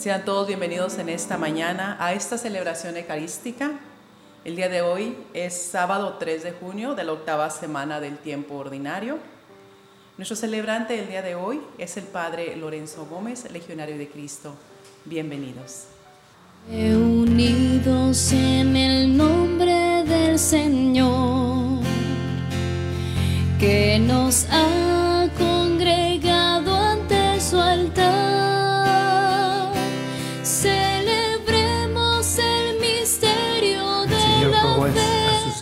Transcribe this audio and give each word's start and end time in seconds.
Sean 0.00 0.24
todos 0.24 0.46
bienvenidos 0.46 0.96
en 0.96 1.10
esta 1.10 1.36
mañana 1.36 1.98
a 2.00 2.14
esta 2.14 2.38
celebración 2.38 2.96
eucarística. 2.96 3.72
El 4.46 4.56
día 4.56 4.70
de 4.70 4.80
hoy 4.80 5.14
es 5.34 5.52
sábado 5.52 6.16
3 6.18 6.42
de 6.42 6.52
junio 6.52 6.94
de 6.94 7.04
la 7.04 7.12
octava 7.12 7.50
semana 7.50 8.00
del 8.00 8.16
tiempo 8.16 8.54
ordinario. 8.54 9.18
Nuestro 10.16 10.38
celebrante 10.38 10.96
del 10.96 11.06
día 11.06 11.20
de 11.20 11.34
hoy 11.34 11.60
es 11.76 11.98
el 11.98 12.04
Padre 12.04 12.56
Lorenzo 12.56 13.04
Gómez, 13.10 13.50
Legionario 13.52 13.98
de 13.98 14.08
Cristo. 14.08 14.54
Bienvenidos. 15.04 15.84
Unidos 16.66 18.32
en 18.32 18.76
el 18.76 19.14
nombre 19.14 20.02
del 20.04 20.38
Señor, 20.38 21.82
que 23.58 23.98
nos 23.98 24.46
ha 24.50 24.89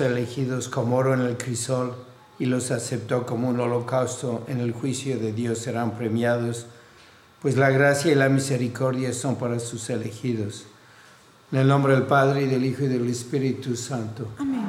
elegidos 0.00 0.68
como 0.68 0.96
oro 0.96 1.14
en 1.14 1.20
el 1.20 1.36
crisol 1.36 1.94
y 2.38 2.46
los 2.46 2.70
aceptó 2.70 3.26
como 3.26 3.48
un 3.48 3.60
holocausto 3.60 4.44
en 4.48 4.60
el 4.60 4.72
juicio 4.72 5.18
de 5.18 5.32
Dios 5.32 5.58
serán 5.58 5.96
premiados, 5.96 6.66
pues 7.42 7.56
la 7.56 7.70
gracia 7.70 8.12
y 8.12 8.14
la 8.14 8.28
misericordia 8.28 9.12
son 9.12 9.36
para 9.36 9.58
sus 9.58 9.90
elegidos. 9.90 10.66
En 11.50 11.60
el 11.60 11.68
nombre 11.68 11.94
del 11.94 12.04
Padre 12.04 12.42
y 12.42 12.46
del 12.46 12.64
Hijo 12.64 12.84
y 12.84 12.88
del 12.88 13.08
Espíritu 13.08 13.74
Santo. 13.74 14.28
Amén. 14.38 14.66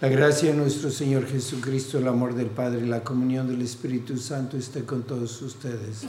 La 0.00 0.08
gracia 0.08 0.50
de 0.50 0.56
nuestro 0.56 0.90
Señor 0.90 1.26
Jesucristo, 1.26 1.98
el 1.98 2.08
amor 2.08 2.34
del 2.34 2.46
Padre 2.46 2.86
y 2.86 2.88
la 2.88 3.04
comunión 3.04 3.46
del 3.46 3.60
Espíritu 3.60 4.16
Santo 4.16 4.56
esté 4.56 4.84
con 4.86 5.02
todos 5.02 5.42
ustedes. 5.42 6.06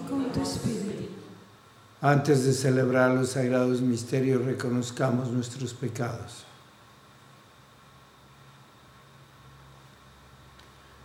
Antes 2.00 2.46
de 2.46 2.54
celebrar 2.54 3.12
los 3.12 3.32
sagrados 3.32 3.82
misterios, 3.82 4.46
reconozcamos 4.46 5.30
nuestros 5.30 5.74
pecados. 5.74 6.46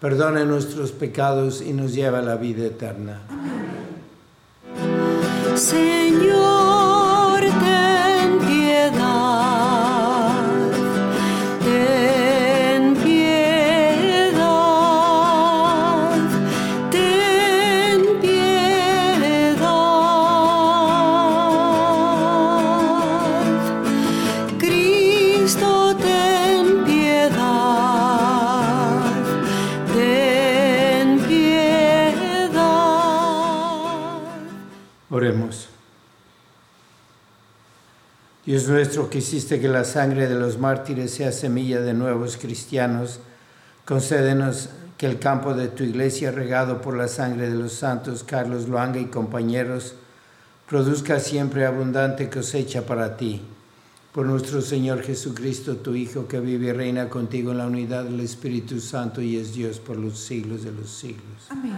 perdone 0.00 0.44
nuestros 0.44 0.92
pecados 0.92 1.62
y 1.62 1.72
nos 1.72 1.94
lleve 1.94 2.18
a 2.18 2.22
la 2.22 2.36
vida 2.36 2.66
eterna. 2.66 3.20
Señor, 5.54 6.33
Dios 38.54 38.68
nuestro, 38.68 39.10
que 39.10 39.18
hiciste 39.18 39.58
que 39.58 39.66
la 39.66 39.82
sangre 39.82 40.28
de 40.28 40.36
los 40.36 40.60
mártires 40.60 41.10
sea 41.10 41.32
semilla 41.32 41.80
de 41.80 41.92
nuevos 41.92 42.36
cristianos, 42.36 43.18
concédenos 43.84 44.68
que 44.96 45.06
el 45.06 45.18
campo 45.18 45.54
de 45.54 45.66
tu 45.66 45.82
iglesia, 45.82 46.30
regado 46.30 46.80
por 46.80 46.96
la 46.96 47.08
sangre 47.08 47.50
de 47.50 47.56
los 47.56 47.72
santos 47.72 48.22
Carlos 48.22 48.68
Luanga 48.68 49.00
y 49.00 49.06
compañeros, 49.06 49.96
produzca 50.68 51.18
siempre 51.18 51.66
abundante 51.66 52.30
cosecha 52.30 52.86
para 52.86 53.16
ti. 53.16 53.42
Por 54.12 54.26
nuestro 54.26 54.62
Señor 54.62 55.02
Jesucristo, 55.02 55.78
tu 55.78 55.96
Hijo, 55.96 56.28
que 56.28 56.38
vive 56.38 56.68
y 56.68 56.72
reina 56.72 57.08
contigo 57.08 57.50
en 57.50 57.58
la 57.58 57.66
unidad 57.66 58.04
del 58.04 58.20
Espíritu 58.20 58.78
Santo 58.78 59.20
y 59.20 59.36
es 59.36 59.52
Dios 59.52 59.80
por 59.80 59.96
los 59.96 60.16
siglos 60.20 60.62
de 60.62 60.70
los 60.70 60.90
siglos. 60.90 61.48
Amén. 61.48 61.72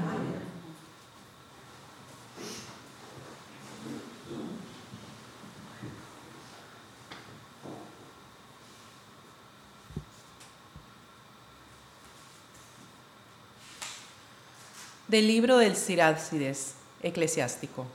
Del 15.09 15.29
libro 15.29 15.59
del 15.59 15.77
Sirácides, 15.77 16.75
eclesiástico. 17.01 17.87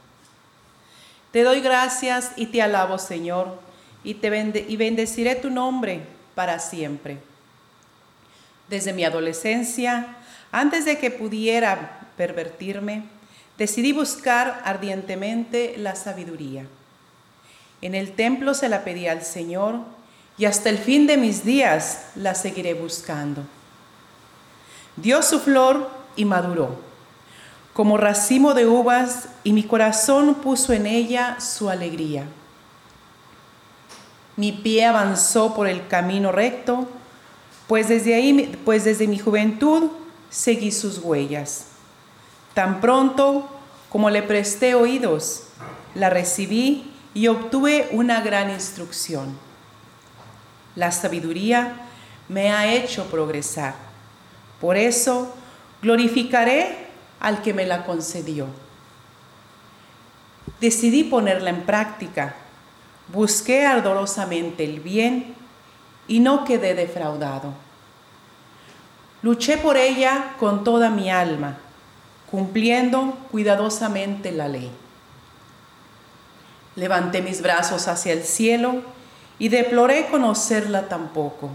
Te 1.33 1.43
doy 1.43 1.59
gracias 1.59 2.31
y 2.37 2.45
te 2.45 2.61
alabo, 2.61 2.97
Señor, 2.97 3.59
y, 4.05 4.13
te 4.13 4.29
bendeciré 4.29 5.35
tu 5.35 5.49
nombre 5.49 6.03
para 6.35 6.59
siempre. 6.59 7.17
Desde 8.69 8.93
mi 8.93 9.03
adolescencia, 9.03 10.15
antes 10.53 10.85
de 10.85 10.99
que 10.99 11.11
pudiera 11.11 12.07
pervertirme, 12.15 13.03
decidí 13.57 13.91
buscar 13.91 14.61
ardientemente 14.63 15.75
la 15.77 15.95
sabiduría. 15.95 16.65
En 17.81 17.93
el 17.93 18.13
templo 18.13 18.53
se 18.53 18.69
la 18.69 18.85
pedí 18.85 19.07
al 19.07 19.23
Señor 19.23 19.81
y 20.37 20.45
hasta 20.45 20.69
el 20.69 20.77
fin 20.77 21.07
de 21.07 21.17
mis 21.17 21.43
días 21.43 22.05
la 22.15 22.35
seguiré 22.35 22.73
buscando. 22.73 23.43
Dio 24.95 25.21
su 25.21 25.41
flor 25.41 25.89
y 26.15 26.23
maduró 26.23 26.90
como 27.73 27.97
racimo 27.97 28.53
de 28.53 28.67
uvas 28.67 29.29
y 29.43 29.53
mi 29.53 29.63
corazón 29.63 30.35
puso 30.35 30.73
en 30.73 30.85
ella 30.85 31.39
su 31.39 31.69
alegría. 31.69 32.25
Mi 34.35 34.51
pie 34.51 34.85
avanzó 34.85 35.53
por 35.53 35.67
el 35.67 35.87
camino 35.87 36.31
recto, 36.31 36.87
pues 37.67 37.87
desde 37.87 38.15
ahí, 38.15 38.59
pues 38.65 38.83
desde 38.83 39.07
mi 39.07 39.19
juventud 39.19 39.91
seguí 40.29 40.71
sus 40.71 40.97
huellas. 40.97 41.67
Tan 42.53 42.81
pronto 42.81 43.47
como 43.89 44.09
le 44.09 44.23
presté 44.23 44.75
oídos, 44.75 45.43
la 45.95 46.09
recibí 46.09 46.91
y 47.13 47.27
obtuve 47.27 47.89
una 47.91 48.21
gran 48.21 48.49
instrucción. 48.49 49.37
La 50.75 50.91
sabiduría 50.91 51.81
me 52.29 52.51
ha 52.51 52.73
hecho 52.73 53.05
progresar. 53.05 53.75
Por 54.59 54.77
eso 54.77 55.33
glorificaré 55.81 56.90
al 57.21 57.41
que 57.41 57.53
me 57.53 57.65
la 57.65 57.85
concedió. 57.85 58.47
Decidí 60.59 61.03
ponerla 61.05 61.51
en 61.51 61.63
práctica. 61.63 62.35
Busqué 63.13 63.65
ardorosamente 63.65 64.63
el 64.63 64.79
bien 64.79 65.35
y 66.07 66.19
no 66.19 66.43
quedé 66.43 66.73
defraudado. 66.73 67.53
Luché 69.21 69.57
por 69.57 69.77
ella 69.77 70.33
con 70.39 70.63
toda 70.63 70.89
mi 70.89 71.11
alma, 71.11 71.57
cumpliendo 72.29 73.17
cuidadosamente 73.31 74.31
la 74.31 74.47
ley. 74.47 74.71
Levanté 76.75 77.21
mis 77.21 77.41
brazos 77.41 77.87
hacia 77.87 78.13
el 78.13 78.23
cielo 78.23 78.81
y 79.37 79.49
deploré 79.49 80.07
conocerla 80.07 80.87
tampoco. 80.89 81.49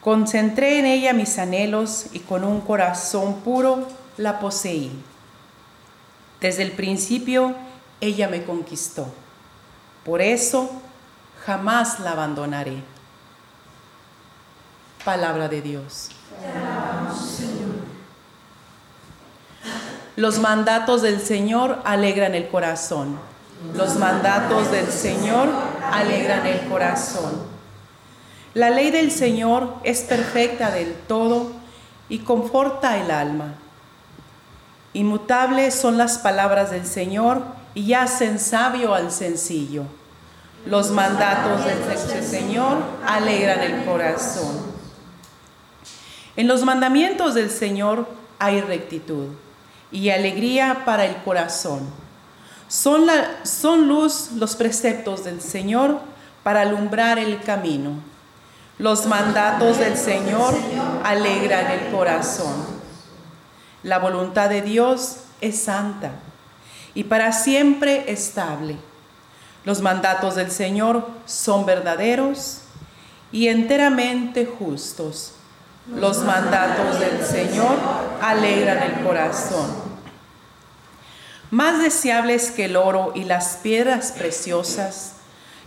Concentré 0.00 0.78
en 0.78 0.86
ella 0.86 1.12
mis 1.12 1.38
anhelos 1.38 2.06
y 2.12 2.20
con 2.20 2.42
un 2.42 2.60
corazón 2.60 3.40
puro 3.40 3.86
la 4.20 4.38
poseí. 4.38 4.92
Desde 6.40 6.62
el 6.62 6.72
principio 6.72 7.54
ella 8.00 8.28
me 8.28 8.44
conquistó. 8.44 9.06
Por 10.04 10.20
eso 10.20 10.70
jamás 11.44 12.00
la 12.00 12.12
abandonaré. 12.12 12.82
Palabra 15.04 15.48
de 15.48 15.62
Dios. 15.62 16.10
Los 20.16 20.38
mandatos 20.38 21.00
del 21.00 21.20
Señor 21.20 21.80
alegran 21.84 22.34
el 22.34 22.48
corazón. 22.48 23.18
Los 23.74 23.96
mandatos 23.96 24.70
del 24.70 24.86
Señor 24.88 25.48
alegran 25.92 26.46
el 26.46 26.68
corazón. 26.68 27.48
La 28.52 28.68
ley 28.68 28.90
del 28.90 29.12
Señor 29.12 29.76
es 29.82 30.02
perfecta 30.02 30.70
del 30.70 30.94
todo 30.94 31.52
y 32.08 32.18
conforta 32.18 32.98
el 32.98 33.10
alma. 33.10 33.54
Inmutables 34.92 35.74
son 35.74 35.98
las 35.98 36.18
palabras 36.18 36.70
del 36.70 36.84
Señor 36.84 37.42
y 37.74 37.94
hacen 37.94 38.38
sabio 38.38 38.94
al 38.94 39.12
sencillo. 39.12 39.84
Los 40.66 40.90
mandatos 40.90 41.64
del 41.64 42.22
Señor 42.24 42.78
alegran 43.06 43.60
el 43.60 43.84
corazón. 43.84 44.58
En 46.36 46.48
los 46.48 46.64
mandamientos 46.64 47.34
del 47.34 47.50
Señor 47.50 48.08
hay 48.38 48.60
rectitud 48.60 49.28
y 49.92 50.10
alegría 50.10 50.82
para 50.84 51.06
el 51.06 51.16
corazón. 51.22 51.80
Son, 52.68 53.06
son 53.42 53.88
luz 53.88 54.30
los 54.36 54.56
preceptos 54.56 55.24
del 55.24 55.40
Señor 55.40 56.00
para 56.42 56.62
alumbrar 56.62 57.18
el 57.18 57.40
camino. 57.42 57.92
Los 58.78 59.06
mandatos 59.06 59.78
del 59.78 59.96
Señor 59.96 60.54
alegran 61.04 61.70
el 61.70 61.92
corazón. 61.92 62.79
La 63.82 63.98
voluntad 63.98 64.50
de 64.50 64.62
Dios 64.62 65.18
es 65.40 65.60
santa 65.60 66.12
y 66.94 67.04
para 67.04 67.32
siempre 67.32 68.10
estable. 68.10 68.76
Los 69.64 69.80
mandatos 69.80 70.34
del 70.34 70.50
Señor 70.50 71.08
son 71.26 71.66
verdaderos 71.66 72.62
y 73.32 73.48
enteramente 73.48 74.46
justos. 74.46 75.32
Los 75.94 76.18
mandatos 76.24 76.98
del 77.00 77.24
Señor 77.24 77.76
alegran 78.22 78.82
el 78.82 79.04
corazón. 79.04 79.90
Más 81.50 81.82
deseables 81.82 82.50
que 82.50 82.66
el 82.66 82.76
oro 82.76 83.12
y 83.14 83.24
las 83.24 83.56
piedras 83.56 84.12
preciosas, 84.12 85.14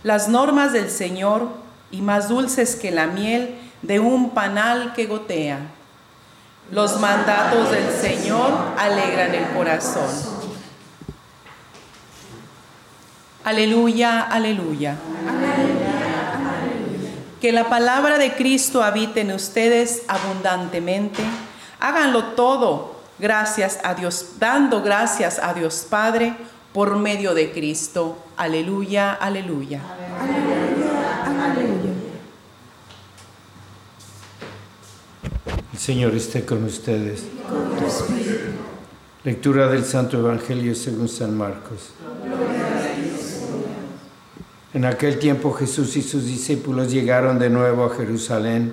las 0.02 0.28
normas 0.28 0.72
del 0.72 0.90
Señor 0.90 1.48
y 1.90 2.00
más 2.00 2.28
dulces 2.28 2.76
que 2.76 2.90
la 2.90 3.06
miel 3.06 3.58
de 3.82 4.00
un 4.00 4.30
panal 4.30 4.92
que 4.94 5.06
gotea. 5.06 5.58
Los 6.70 6.98
mandatos 6.98 7.70
del 7.70 7.90
Señor 7.92 8.52
alegran 8.78 9.34
el 9.34 9.46
corazón. 9.48 10.08
Aleluya, 13.44 14.22
aleluya. 14.22 14.96
Que 17.40 17.52
la 17.52 17.68
palabra 17.68 18.16
de 18.16 18.32
Cristo 18.32 18.82
habite 18.82 19.20
en 19.20 19.32
ustedes 19.32 20.02
abundantemente. 20.08 21.22
Háganlo 21.78 22.24
todo 22.32 22.94
gracias 23.18 23.78
a 23.84 23.94
Dios, 23.94 24.36
dando 24.38 24.82
gracias 24.82 25.38
a 25.38 25.52
Dios 25.52 25.86
Padre 25.88 26.34
por 26.72 26.96
medio 26.96 27.34
de 27.34 27.52
Cristo. 27.52 28.16
Aleluya, 28.36 29.12
aleluya. 29.12 29.80
El 35.74 35.80
Señor 35.80 36.14
esté 36.14 36.44
con 36.44 36.62
ustedes. 36.62 37.24
Lectura 39.24 39.66
del 39.66 39.84
Santo 39.84 40.20
Evangelio 40.20 40.72
según 40.76 41.08
San 41.08 41.36
Marcos. 41.36 41.90
En 44.72 44.84
aquel 44.84 45.18
tiempo 45.18 45.52
Jesús 45.52 45.96
y 45.96 46.02
sus 46.02 46.26
discípulos 46.26 46.92
llegaron 46.92 47.40
de 47.40 47.50
nuevo 47.50 47.86
a 47.86 47.90
Jerusalén 47.96 48.72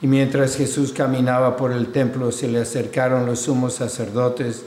y 0.00 0.06
mientras 0.06 0.56
Jesús 0.56 0.92
caminaba 0.92 1.56
por 1.56 1.72
el 1.72 1.88
templo 1.88 2.30
se 2.30 2.46
le 2.46 2.60
acercaron 2.60 3.26
los 3.26 3.40
sumos 3.40 3.74
sacerdotes, 3.74 4.62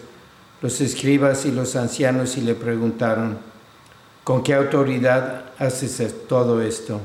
los 0.61 0.81
escribas 0.81 1.45
y 1.45 1.51
los 1.53 1.77
ancianos 1.77 2.35
y 2.35 2.41
le 2.41 2.55
preguntaron, 2.55 3.37
¿con 4.25 4.43
qué 4.43 4.53
autoridad 4.53 5.45
haces 5.57 6.03
todo 6.27 6.61
esto? 6.61 6.99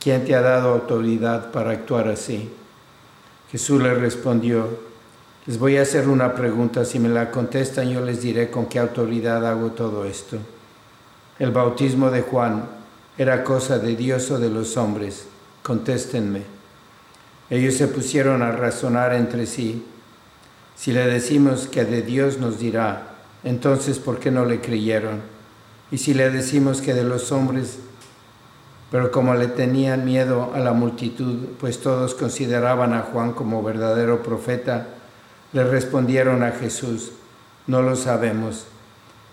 ¿Quién 0.00 0.24
te 0.24 0.34
ha 0.34 0.40
dado 0.40 0.70
autoridad 0.70 1.50
para 1.50 1.72
actuar 1.72 2.08
así? 2.08 2.50
Jesús 3.54 3.80
le 3.80 3.94
respondió, 3.94 4.66
les 5.46 5.60
voy 5.60 5.76
a 5.76 5.82
hacer 5.82 6.08
una 6.08 6.34
pregunta, 6.34 6.84
si 6.84 6.98
me 6.98 7.08
la 7.08 7.30
contestan 7.30 7.88
yo 7.88 8.00
les 8.00 8.20
diré 8.20 8.50
con 8.50 8.66
qué 8.66 8.80
autoridad 8.80 9.46
hago 9.46 9.70
todo 9.70 10.04
esto. 10.04 10.38
El 11.38 11.52
bautismo 11.52 12.10
de 12.10 12.22
Juan 12.22 12.64
era 13.16 13.44
cosa 13.44 13.78
de 13.78 13.94
Dios 13.94 14.28
o 14.32 14.40
de 14.40 14.50
los 14.50 14.76
hombres? 14.76 15.26
Contéstenme. 15.62 16.42
Ellos 17.48 17.74
se 17.74 17.86
pusieron 17.86 18.42
a 18.42 18.50
razonar 18.50 19.14
entre 19.14 19.46
sí. 19.46 19.86
Si 20.74 20.92
le 20.92 21.06
decimos 21.06 21.68
que 21.68 21.84
de 21.84 22.02
Dios 22.02 22.38
nos 22.38 22.58
dirá, 22.58 23.14
entonces 23.44 24.00
¿por 24.00 24.18
qué 24.18 24.32
no 24.32 24.44
le 24.46 24.60
creyeron? 24.60 25.20
Y 25.92 25.98
si 25.98 26.12
le 26.12 26.28
decimos 26.28 26.82
que 26.82 26.92
de 26.92 27.04
los 27.04 27.30
hombres, 27.30 27.78
pero 28.94 29.10
como 29.10 29.34
le 29.34 29.48
tenían 29.48 30.04
miedo 30.04 30.52
a 30.54 30.60
la 30.60 30.72
multitud, 30.72 31.46
pues 31.58 31.80
todos 31.80 32.14
consideraban 32.14 32.94
a 32.94 33.00
Juan 33.00 33.32
como 33.32 33.60
verdadero 33.60 34.22
profeta, 34.22 34.86
le 35.52 35.64
respondieron 35.64 36.44
a 36.44 36.52
Jesús, 36.52 37.10
no 37.66 37.82
lo 37.82 37.96
sabemos. 37.96 38.66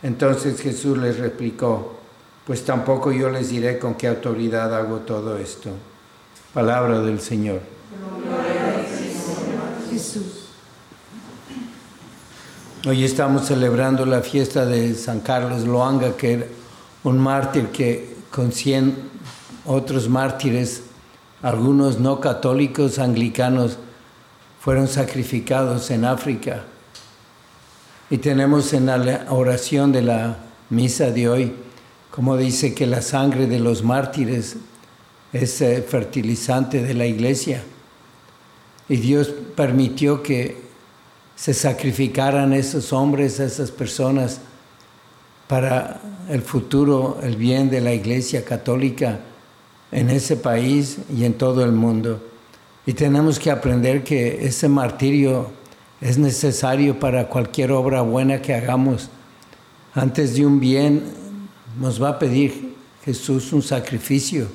Entonces 0.02 0.60
Jesús 0.60 0.98
les 0.98 1.20
replicó, 1.20 2.00
pues 2.48 2.66
tampoco 2.66 3.12
yo 3.12 3.30
les 3.30 3.50
diré 3.50 3.78
con 3.78 3.94
qué 3.94 4.08
autoridad 4.08 4.76
hago 4.76 5.02
todo 5.02 5.38
esto. 5.38 5.70
Palabra 6.56 7.00
del 7.02 7.22
Señor. 7.22 7.60
Jesús. 9.92 10.48
Hoy 12.88 13.06
estamos 13.06 13.46
celebrando 13.46 14.08
la 14.08 14.22
fiesta 14.22 14.66
de 14.66 14.96
San 14.96 15.20
Carlos 15.20 15.68
Loanga, 15.68 16.18
que 16.18 16.34
era 16.34 16.46
un 17.04 17.20
mártir 17.20 17.68
que 17.68 18.16
con 18.32 18.52
100 18.52 19.12
otros 19.66 20.10
mártires, 20.10 20.84
algunos 21.42 22.00
no 22.00 22.20
católicos 22.20 23.00
anglicanos, 23.00 23.78
fueron 24.60 24.88
sacrificados 24.88 25.90
en 25.92 26.06
África. 26.06 26.64
Y 28.10 28.18
tenemos 28.18 28.74
en 28.74 28.88
la 28.88 29.26
oración 29.30 29.92
de 29.92 30.02
la 30.02 30.38
misa 30.70 31.12
de 31.12 31.30
hoy, 31.30 31.54
como 32.12 32.38
dice 32.38 32.74
que 32.74 32.86
la 32.86 33.02
sangre 33.02 33.48
de 33.48 33.60
los 33.60 33.84
mártires 33.84 34.58
es 35.34 35.62
eh, 35.62 35.82
fertilizante 35.82 36.84
de 36.84 36.94
la 36.94 37.06
iglesia. 37.06 37.64
Y 38.90 38.98
Dios 38.98 39.32
permitió 39.56 40.22
que 40.22 40.58
se 41.36 41.54
sacrificaran 41.54 42.54
esos 42.54 42.92
hombres, 42.92 43.40
esas 43.40 43.72
personas, 43.72 44.42
para 45.48 46.00
el 46.30 46.42
futuro, 46.42 47.20
el 47.24 47.36
bien 47.36 47.70
de 47.70 47.82
la 47.82 47.94
iglesia 47.94 48.46
católica 48.46 49.20
en 49.92 50.10
ese 50.10 50.38
país 50.38 50.98
y 51.16 51.26
en 51.26 51.34
todo 51.34 51.64
el 51.64 51.72
mundo. 51.72 52.22
Y 52.86 52.94
tenemos 52.94 53.40
que 53.40 53.52
aprender 53.52 54.04
que 54.04 54.46
ese 54.46 54.68
martirio 54.68 55.52
es 56.00 56.18
necesario 56.18 57.00
para 57.00 57.28
cualquier 57.28 57.72
obra 57.72 58.02
buena 58.02 58.42
que 58.42 58.54
hagamos. 58.54 59.10
Antes 59.94 60.36
de 60.36 60.46
un 60.46 60.60
bien 60.60 61.04
nos 61.80 62.02
va 62.02 62.10
a 62.10 62.20
pedir 62.20 62.76
Jesús 63.06 63.54
un 63.54 63.62
sacrificio. 63.62 64.48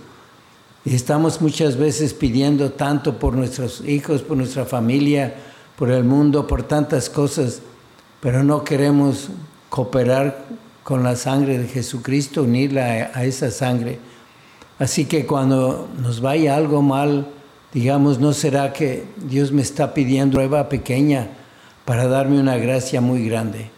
Y 0.85 0.95
estamos 0.95 1.40
muchas 1.40 1.76
veces 1.76 2.14
pidiendo 2.14 2.73
tanto 2.73 3.19
por 3.19 3.35
nuestros 3.35 3.83
hijos, 3.87 4.23
por 4.23 4.37
nuestra 4.37 4.64
familia, 4.64 5.35
por 5.76 5.90
el 5.90 6.05
mundo, 6.05 6.47
por 6.47 6.62
tantas 6.62 7.11
cosas, 7.11 7.61
pero 8.21 8.43
no 8.43 8.64
queremos 8.64 9.28
cooperar 9.69 10.45
con 10.83 11.02
la 11.02 11.16
sangre 11.16 11.59
de 11.59 11.69
Jesucristo, 11.69 12.45
unirla 12.45 13.11
a 13.12 13.25
esa 13.25 13.50
sangre. 13.50 13.99
Así 14.78 15.06
que 15.06 15.26
cuando 15.26 15.88
nos 15.99 16.21
vaya 16.21 16.56
algo 16.56 16.83
mal, 16.83 17.28
digamos, 17.73 18.18
¿no 18.18 18.33
será 18.33 18.73
que 18.73 19.04
Dios 19.16 19.52
me 19.52 19.62
está 19.62 19.95
pidiendo 19.95 20.35
prueba 20.37 20.68
pequeña 20.68 21.28
para 21.85 22.06
darme 22.06 22.38
una 22.38 22.56
gracia 22.56 23.00
muy 23.00 23.26
grande? 23.28 23.71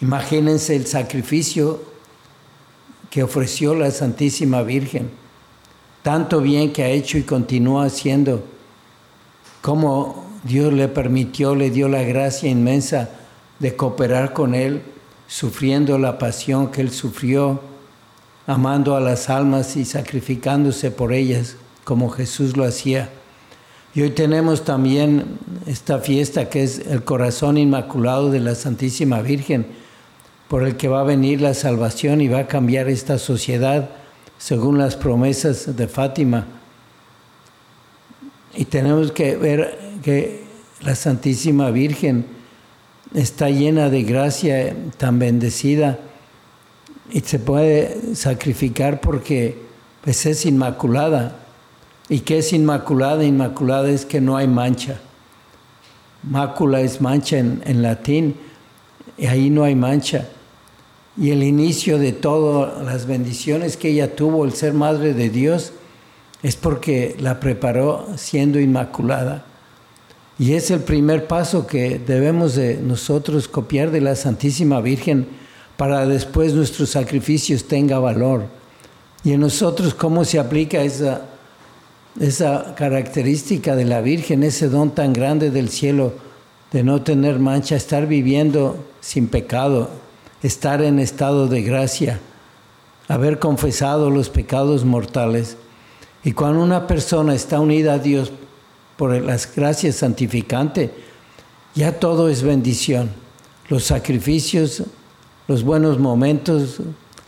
Imagínense 0.00 0.76
el 0.76 0.86
sacrificio 0.86 1.82
que 3.10 3.22
ofreció 3.22 3.74
la 3.74 3.90
Santísima 3.90 4.62
Virgen, 4.62 5.10
tanto 6.02 6.40
bien 6.40 6.72
que 6.72 6.82
ha 6.82 6.88
hecho 6.88 7.18
y 7.18 7.22
continúa 7.22 7.86
haciendo, 7.86 8.44
como 9.62 10.26
Dios 10.44 10.72
le 10.72 10.88
permitió, 10.88 11.54
le 11.54 11.70
dio 11.70 11.88
la 11.88 12.02
gracia 12.02 12.48
inmensa 12.48 13.10
de 13.58 13.74
cooperar 13.74 14.32
con 14.32 14.54
Él, 14.54 14.82
sufriendo 15.26 15.98
la 15.98 16.18
pasión 16.18 16.70
que 16.70 16.80
Él 16.80 16.90
sufrió, 16.90 17.60
amando 18.48 18.96
a 18.96 19.00
las 19.00 19.28
almas 19.28 19.76
y 19.76 19.84
sacrificándose 19.84 20.90
por 20.90 21.12
ellas, 21.12 21.56
como 21.84 22.08
Jesús 22.08 22.56
lo 22.56 22.64
hacía. 22.64 23.10
Y 23.94 24.00
hoy 24.00 24.10
tenemos 24.10 24.64
también 24.64 25.38
esta 25.66 25.98
fiesta 25.98 26.48
que 26.48 26.62
es 26.62 26.78
el 26.78 27.04
corazón 27.04 27.58
inmaculado 27.58 28.30
de 28.30 28.40
la 28.40 28.54
Santísima 28.54 29.20
Virgen, 29.20 29.66
por 30.48 30.62
el 30.62 30.78
que 30.78 30.88
va 30.88 31.00
a 31.00 31.04
venir 31.04 31.42
la 31.42 31.52
salvación 31.52 32.22
y 32.22 32.28
va 32.28 32.40
a 32.40 32.46
cambiar 32.46 32.88
esta 32.88 33.18
sociedad 33.18 33.90
según 34.38 34.78
las 34.78 34.96
promesas 34.96 35.76
de 35.76 35.86
Fátima. 35.86 36.46
Y 38.56 38.64
tenemos 38.64 39.12
que 39.12 39.36
ver 39.36 39.78
que 40.02 40.44
la 40.80 40.94
Santísima 40.94 41.70
Virgen 41.70 42.24
está 43.12 43.50
llena 43.50 43.90
de 43.90 44.04
gracia, 44.04 44.74
tan 44.96 45.18
bendecida, 45.18 45.98
y 47.10 47.20
se 47.20 47.38
puede 47.38 48.14
sacrificar 48.14 49.00
porque 49.00 49.56
pues, 50.02 50.26
es 50.26 50.46
inmaculada. 50.46 51.36
¿Y 52.08 52.20
qué 52.20 52.38
es 52.38 52.52
inmaculada? 52.52 53.24
Inmaculada 53.24 53.88
es 53.90 54.04
que 54.04 54.20
no 54.20 54.36
hay 54.36 54.48
mancha. 54.48 55.00
Mácula 56.22 56.80
es 56.80 57.00
mancha 57.00 57.38
en, 57.38 57.62
en 57.64 57.82
latín, 57.82 58.34
y 59.16 59.26
ahí 59.26 59.50
no 59.50 59.64
hay 59.64 59.74
mancha. 59.74 60.28
Y 61.16 61.30
el 61.30 61.42
inicio 61.42 61.98
de 61.98 62.12
todas 62.12 62.84
las 62.84 63.06
bendiciones 63.06 63.76
que 63.76 63.90
ella 63.90 64.14
tuvo, 64.14 64.44
el 64.44 64.52
ser 64.52 64.72
madre 64.72 65.14
de 65.14 65.30
Dios, 65.30 65.72
es 66.42 66.56
porque 66.56 67.16
la 67.18 67.40
preparó 67.40 68.06
siendo 68.16 68.60
inmaculada. 68.60 69.44
Y 70.38 70.52
es 70.52 70.70
el 70.70 70.80
primer 70.80 71.26
paso 71.26 71.66
que 71.66 71.98
debemos 71.98 72.54
de 72.54 72.76
nosotros 72.76 73.48
copiar 73.48 73.90
de 73.90 74.00
la 74.00 74.14
Santísima 74.14 74.80
Virgen 74.80 75.26
para 75.78 76.04
después 76.06 76.54
nuestros 76.54 76.90
sacrificios 76.90 77.68
tenga 77.68 78.00
valor. 78.00 78.46
Y 79.22 79.32
en 79.32 79.40
nosotros 79.40 79.94
cómo 79.94 80.24
se 80.24 80.40
aplica 80.40 80.82
esa, 80.82 81.22
esa 82.18 82.74
característica 82.74 83.76
de 83.76 83.84
la 83.84 84.00
Virgen, 84.00 84.42
ese 84.42 84.68
don 84.68 84.90
tan 84.90 85.12
grande 85.12 85.52
del 85.52 85.68
cielo 85.68 86.14
de 86.72 86.82
no 86.82 87.02
tener 87.02 87.38
mancha, 87.38 87.76
estar 87.76 88.08
viviendo 88.08 88.84
sin 89.00 89.28
pecado, 89.28 89.88
estar 90.42 90.82
en 90.82 90.98
estado 90.98 91.46
de 91.46 91.62
gracia, 91.62 92.18
haber 93.06 93.38
confesado 93.38 94.10
los 94.10 94.30
pecados 94.30 94.84
mortales. 94.84 95.58
Y 96.24 96.32
cuando 96.32 96.60
una 96.60 96.88
persona 96.88 97.36
está 97.36 97.60
unida 97.60 97.94
a 97.94 97.98
Dios 98.00 98.32
por 98.96 99.12
las 99.22 99.54
gracias 99.54 99.94
santificantes, 99.94 100.90
ya 101.76 102.00
todo 102.00 102.28
es 102.28 102.42
bendición. 102.42 103.10
Los 103.68 103.84
sacrificios, 103.84 104.82
los 105.48 105.64
buenos 105.64 105.98
momentos, 105.98 106.76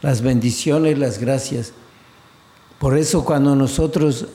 las 0.02 0.20
bendiciones, 0.20 0.98
las 0.98 1.18
gracias. 1.18 1.72
Por 2.78 2.96
eso 2.96 3.24
cuando 3.24 3.56
nosotros 3.56 4.26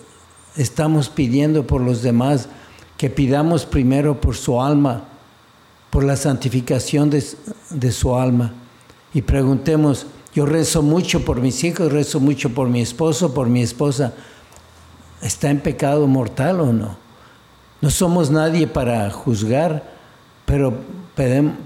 estamos 0.58 1.08
pidiendo 1.08 1.68
por 1.68 1.82
los 1.82 2.02
demás, 2.02 2.50
que 2.98 3.12
pidamos 3.12 3.66
primero 3.66 4.20
por 4.20 4.36
su 4.36 4.60
alma, 4.60 5.04
por 5.92 6.04
la 6.04 6.16
santificación 6.16 7.12
de, 7.12 7.92
su 7.92 8.16
alma. 8.16 8.54
Y 9.14 9.22
preguntemos, 9.22 10.08
yo 10.34 10.48
rezo 10.48 10.82
mucho 10.82 11.24
por 11.24 11.40
mis 11.40 11.64
hijos, 11.64 11.92
rezo 11.92 12.20
mucho 12.20 12.50
por 12.50 12.70
mi 12.70 12.82
esposo, 12.82 13.36
por 13.36 13.50
mi 13.50 13.62
esposa. 13.62 14.14
¿Está 15.22 15.52
en 15.52 15.60
pecado 15.60 16.08
mortal 16.08 16.60
o 16.60 16.74
no? 16.74 16.98
No 17.82 17.90
somos 17.92 18.32
nadie 18.32 18.66
para 18.66 19.12
juzgar, 19.12 19.94
pero 20.46 20.74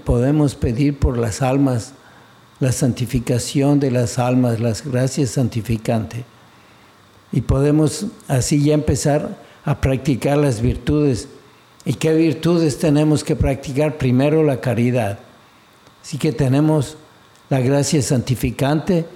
podemos 0.04 0.54
pedir 0.54 0.98
por 0.98 1.16
las 1.16 1.40
almas 1.40 1.94
la 2.60 2.72
santificación 2.72 3.80
de 3.80 3.90
las 3.90 4.18
almas, 4.18 4.60
las 4.60 4.84
gracias 4.84 5.30
santificantes. 5.30 6.24
Y 7.32 7.40
podemos 7.40 8.06
así 8.28 8.62
ya 8.62 8.74
empezar 8.74 9.38
a 9.64 9.80
practicar 9.80 10.36
las 10.38 10.60
virtudes. 10.60 11.28
¿Y 11.84 11.94
qué 11.94 12.12
virtudes 12.14 12.78
tenemos 12.78 13.24
que 13.24 13.34
practicar? 13.34 13.96
Primero 13.96 14.44
la 14.44 14.60
caridad. 14.60 15.18
Así 16.02 16.18
que 16.18 16.32
tenemos 16.32 16.96
la 17.48 17.60
gracia 17.60 18.02
santificante, 18.02 19.06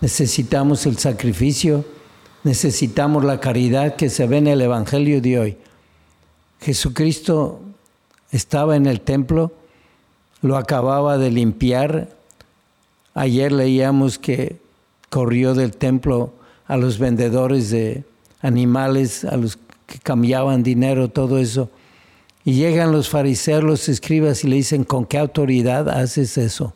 necesitamos 0.00 0.86
el 0.86 0.98
sacrificio, 0.98 1.84
necesitamos 2.44 3.24
la 3.24 3.40
caridad 3.40 3.96
que 3.96 4.10
se 4.10 4.26
ve 4.26 4.38
en 4.38 4.46
el 4.46 4.60
Evangelio 4.60 5.20
de 5.20 5.38
hoy. 5.38 5.56
Jesucristo 6.60 7.60
estaba 8.30 8.76
en 8.76 8.86
el 8.86 9.00
templo, 9.00 9.52
lo 10.42 10.56
acababa 10.56 11.18
de 11.18 11.30
limpiar. 11.30 12.19
Ayer 13.14 13.52
leíamos 13.52 14.18
que 14.18 14.60
corrió 15.08 15.54
del 15.54 15.76
templo 15.76 16.32
a 16.66 16.76
los 16.76 16.98
vendedores 16.98 17.70
de 17.70 18.04
animales, 18.40 19.24
a 19.24 19.36
los 19.36 19.58
que 19.86 19.98
cambiaban 19.98 20.62
dinero, 20.62 21.08
todo 21.08 21.38
eso. 21.38 21.70
Y 22.44 22.54
llegan 22.54 22.92
los 22.92 23.08
fariseos, 23.08 23.62
los 23.62 23.88
escribas 23.88 24.44
y 24.44 24.48
le 24.48 24.56
dicen, 24.56 24.84
¿con 24.84 25.04
qué 25.04 25.18
autoridad 25.18 25.88
haces 25.88 26.38
eso? 26.38 26.74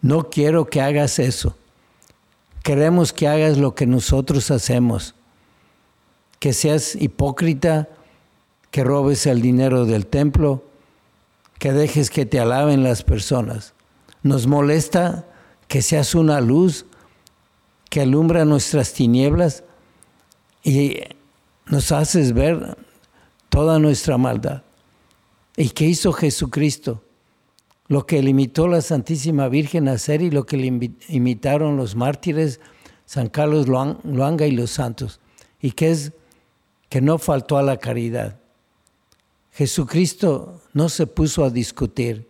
No 0.00 0.30
quiero 0.30 0.66
que 0.66 0.80
hagas 0.80 1.18
eso. 1.18 1.56
Queremos 2.62 3.12
que 3.12 3.28
hagas 3.28 3.58
lo 3.58 3.74
que 3.74 3.86
nosotros 3.86 4.50
hacemos. 4.50 5.14
Que 6.38 6.52
seas 6.52 6.94
hipócrita, 6.94 7.88
que 8.70 8.84
robes 8.84 9.26
el 9.26 9.42
dinero 9.42 9.84
del 9.84 10.06
templo, 10.06 10.64
que 11.58 11.72
dejes 11.72 12.08
que 12.08 12.24
te 12.24 12.40
alaben 12.40 12.82
las 12.82 13.02
personas. 13.02 13.74
Nos 14.22 14.46
molesta 14.46 15.26
que 15.70 15.82
seas 15.82 16.16
una 16.16 16.40
luz 16.40 16.84
que 17.88 18.00
alumbra 18.00 18.44
nuestras 18.44 18.92
tinieblas 18.92 19.62
y 20.64 20.96
nos 21.66 21.92
haces 21.92 22.32
ver 22.32 22.76
toda 23.50 23.78
nuestra 23.78 24.18
maldad. 24.18 24.64
¿Y 25.56 25.68
qué 25.68 25.84
hizo 25.84 26.12
Jesucristo? 26.12 27.04
Lo 27.86 28.04
que 28.04 28.20
limitó 28.20 28.66
la 28.66 28.80
Santísima 28.80 29.46
Virgen 29.46 29.86
a 29.86 29.92
hacer 29.92 30.22
y 30.22 30.32
lo 30.32 30.44
que 30.44 30.56
le 30.56 30.90
imitaron 31.08 31.76
los 31.76 31.94
mártires, 31.94 32.58
San 33.06 33.28
Carlos 33.28 33.68
Luanga 33.68 34.48
y 34.48 34.50
los 34.50 34.72
santos. 34.72 35.20
¿Y 35.60 35.70
qué 35.70 35.92
es? 35.92 36.12
Que 36.88 37.00
no 37.00 37.16
faltó 37.16 37.58
a 37.58 37.62
la 37.62 37.76
caridad. 37.76 38.40
Jesucristo 39.52 40.62
no 40.72 40.88
se 40.88 41.06
puso 41.06 41.44
a 41.44 41.50
discutir. 41.50 42.29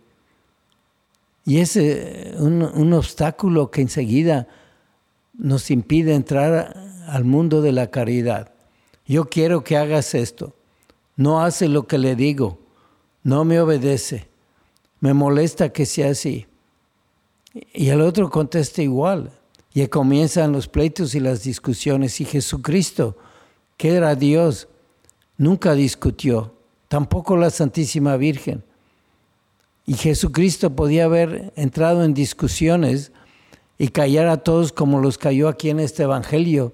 Y 1.45 1.59
es 1.59 1.75
un, 1.75 2.61
un 2.61 2.93
obstáculo 2.93 3.71
que 3.71 3.81
enseguida 3.81 4.47
nos 5.33 5.71
impide 5.71 6.13
entrar 6.13 6.75
al 7.07 7.23
mundo 7.23 7.61
de 7.61 7.71
la 7.71 7.89
caridad. 7.89 8.53
Yo 9.05 9.25
quiero 9.25 9.63
que 9.63 9.77
hagas 9.77 10.13
esto. 10.13 10.55
No 11.15 11.43
hace 11.43 11.67
lo 11.67 11.87
que 11.87 11.97
le 11.97 12.15
digo. 12.15 12.59
No 13.23 13.43
me 13.43 13.59
obedece. 13.59 14.27
Me 14.99 15.13
molesta 15.13 15.69
que 15.69 15.85
sea 15.85 16.11
así. 16.11 16.47
Y 17.73 17.89
el 17.89 18.01
otro 18.01 18.29
contesta 18.29 18.81
igual. 18.81 19.31
Y 19.73 19.85
comienzan 19.87 20.51
los 20.51 20.67
pleitos 20.67 21.15
y 21.15 21.19
las 21.19 21.43
discusiones. 21.43 22.21
Y 22.21 22.25
Jesucristo, 22.25 23.17
que 23.77 23.95
era 23.95 24.15
Dios, 24.15 24.67
nunca 25.37 25.73
discutió 25.73 26.53
tampoco 26.87 27.37
la 27.37 27.49
Santísima 27.49 28.17
Virgen. 28.17 28.63
Y 29.91 29.95
Jesucristo 29.95 30.73
podía 30.73 31.03
haber 31.03 31.51
entrado 31.57 32.05
en 32.05 32.13
discusiones 32.13 33.11
y 33.77 33.89
callar 33.89 34.27
a 34.27 34.37
todos 34.37 34.71
como 34.71 35.01
los 35.01 35.17
cayó 35.17 35.49
aquí 35.49 35.69
en 35.69 35.81
este 35.81 36.03
Evangelio, 36.03 36.73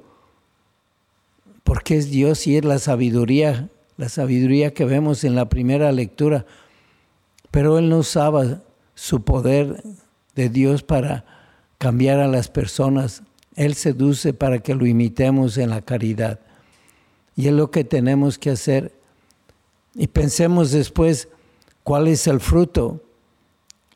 porque 1.64 1.98
es 1.98 2.12
Dios 2.12 2.46
y 2.46 2.58
es 2.58 2.64
la 2.64 2.78
sabiduría, 2.78 3.70
la 3.98 4.08
sabiduría 4.08 4.76
que 4.76 4.86
vemos 4.86 5.24
en 5.24 5.34
la 5.34 5.50
primera 5.50 5.92
lectura. 5.92 6.46
Pero 7.50 7.80
Él 7.80 7.90
no 7.90 7.98
usaba 7.98 8.62
su 8.94 9.24
poder 9.24 9.82
de 10.36 10.50
Dios 10.50 10.84
para 10.84 11.26
cambiar 11.80 12.20
a 12.20 12.28
las 12.28 12.50
personas. 12.50 13.24
Él 13.56 13.74
seduce 13.74 14.32
para 14.32 14.60
que 14.60 14.76
lo 14.76 14.86
imitemos 14.86 15.58
en 15.58 15.72
la 15.72 15.82
caridad. 15.82 16.40
Y 17.36 17.48
es 17.48 17.54
lo 17.54 17.72
que 17.72 17.84
tenemos 17.84 18.38
que 18.38 18.52
hacer 18.52 18.94
y 19.96 20.06
pensemos 20.06 20.70
después 20.70 21.30
cuál 21.82 22.08
es 22.10 22.28
el 22.28 22.40
fruto. 22.40 23.02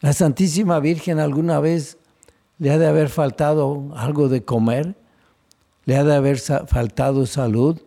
La 0.01 0.13
Santísima 0.13 0.79
Virgen 0.79 1.19
alguna 1.19 1.59
vez 1.59 1.97
le 2.57 2.71
ha 2.71 2.79
de 2.79 2.87
haber 2.87 3.09
faltado 3.09 3.91
algo 3.95 4.29
de 4.29 4.43
comer, 4.43 4.95
le 5.85 5.95
ha 5.95 6.03
de 6.03 6.15
haber 6.15 6.39
faltado 6.39 7.27
salud, 7.27 7.79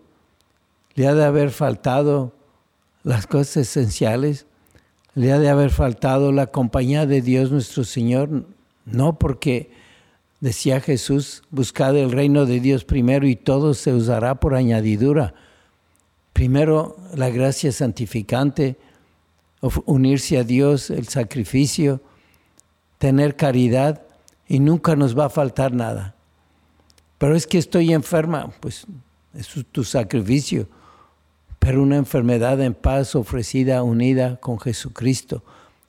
le 0.94 1.08
ha 1.08 1.14
de 1.14 1.24
haber 1.24 1.50
faltado 1.50 2.32
las 3.02 3.26
cosas 3.26 3.56
esenciales, 3.56 4.46
le 5.16 5.32
ha 5.32 5.40
de 5.40 5.48
haber 5.48 5.70
faltado 5.70 6.30
la 6.30 6.46
compañía 6.46 7.04
de 7.04 7.20
Dios 7.20 7.50
nuestro 7.50 7.82
Señor, 7.82 8.46
no 8.84 9.18
porque 9.18 9.72
decía 10.40 10.80
Jesús, 10.80 11.42
buscad 11.50 11.96
el 11.96 12.12
reino 12.12 12.46
de 12.46 12.60
Dios 12.60 12.84
primero 12.84 13.26
y 13.26 13.34
todo 13.34 13.74
se 13.74 13.92
usará 13.92 14.36
por 14.36 14.54
añadidura. 14.54 15.34
Primero 16.32 16.96
la 17.14 17.30
gracia 17.30 17.72
santificante, 17.72 18.76
unirse 19.86 20.38
a 20.38 20.44
Dios, 20.44 20.90
el 20.90 21.08
sacrificio, 21.08 22.00
tener 22.98 23.36
caridad 23.36 24.02
y 24.46 24.60
nunca 24.60 24.96
nos 24.96 25.18
va 25.18 25.26
a 25.26 25.30
faltar 25.30 25.72
nada. 25.72 26.14
Pero 27.18 27.36
es 27.36 27.46
que 27.46 27.58
estoy 27.58 27.92
enferma, 27.92 28.52
pues 28.60 28.86
es 29.34 29.48
tu 29.72 29.84
sacrificio, 29.84 30.68
pero 31.58 31.82
una 31.82 31.96
enfermedad 31.96 32.60
en 32.60 32.74
paz 32.74 33.14
ofrecida, 33.14 33.82
unida 33.82 34.36
con 34.36 34.60
Jesucristo, 34.60 35.42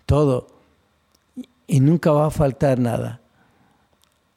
todo, 0.06 0.48
y 1.68 1.80
nunca 1.80 2.12
va 2.12 2.28
a 2.28 2.32
faltar 2.32 2.80
nada. 2.80 3.22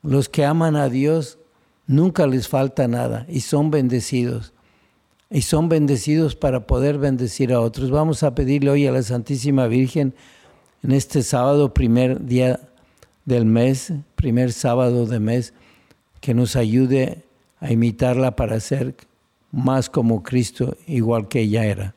Los 0.03 0.29
que 0.29 0.45
aman 0.45 0.77
a 0.77 0.89
Dios 0.89 1.39
nunca 1.87 2.27
les 2.27 2.49
falta 2.49 2.89
nada 2.89 3.27
y 3.29 3.41
son 3.41 3.71
bendecidos. 3.71 4.53
Y 5.31 5.43
son 5.43 5.69
bendecidos 5.69 6.37
para 6.37 6.67
poder 6.67 6.99
bendecir 6.99 7.53
a 7.53 7.61
otros. 7.61 7.91
Vamos 7.91 8.23
a 8.23 8.35
pedirle 8.35 8.71
hoy 8.71 8.87
a 8.87 8.93
la 8.93 9.03
Santísima 9.03 9.67
Virgen 9.67 10.15
en 10.83 10.93
este 10.93 11.23
sábado, 11.23 11.75
primer 11.75 12.25
día 12.25 12.61
del 13.27 13.45
mes, 13.45 13.93
primer 14.15 14.53
sábado 14.53 15.05
de 15.05 15.21
mes, 15.21 15.53
que 16.21 16.33
nos 16.33 16.57
ayude 16.57 17.25
a 17.61 17.71
imitarla 17.71 18.37
para 18.37 18.59
ser 18.61 18.95
más 19.53 19.91
como 19.91 20.23
Cristo, 20.23 20.77
igual 20.87 21.29
que 21.29 21.41
ella 21.41 21.67
era. 21.67 21.95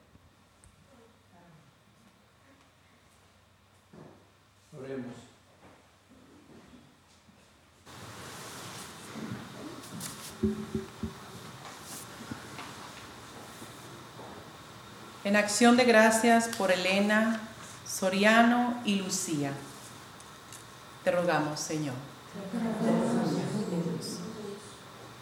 En 15.23 15.35
acción 15.35 15.77
de 15.77 15.83
gracias 15.83 16.47
por 16.47 16.71
Elena, 16.71 17.39
Soriano 17.85 18.81
y 18.85 18.95
Lucía. 18.95 19.51
Te 21.03 21.11
rogamos, 21.11 21.59
Señor. 21.59 21.93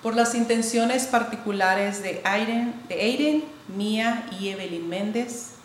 Por 0.01 0.15
las 0.15 0.35
intenciones 0.35 1.05
particulares 1.05 2.01
de 2.01 2.21
Aiden, 2.23 2.81
de 2.87 2.95
Aiden, 2.95 3.43
Mía 3.67 4.25
y 4.39 4.47
Evelyn 4.47 4.87
Méndez. 4.87 5.55